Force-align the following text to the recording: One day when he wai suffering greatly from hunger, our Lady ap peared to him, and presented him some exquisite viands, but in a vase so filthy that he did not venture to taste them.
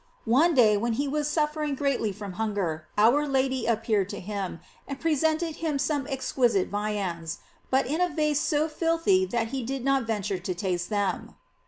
One 0.25 0.55
day 0.55 0.77
when 0.77 0.93
he 0.93 1.07
wai 1.07 1.21
suffering 1.21 1.75
greatly 1.75 2.11
from 2.11 2.33
hunger, 2.33 2.87
our 2.97 3.27
Lady 3.27 3.67
ap 3.67 3.83
peared 3.83 4.09
to 4.09 4.19
him, 4.19 4.59
and 4.87 4.99
presented 4.99 5.57
him 5.57 5.77
some 5.77 6.07
exquisite 6.07 6.69
viands, 6.69 7.37
but 7.69 7.85
in 7.85 8.01
a 8.01 8.09
vase 8.09 8.39
so 8.39 8.67
filthy 8.67 9.25
that 9.27 9.49
he 9.49 9.61
did 9.63 9.85
not 9.85 10.07
venture 10.07 10.39
to 10.39 10.55
taste 10.55 10.89
them. 10.89 11.35